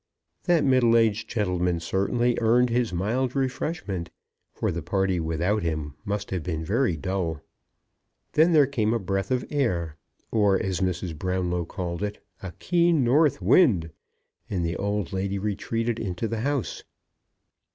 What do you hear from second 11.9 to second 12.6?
it, a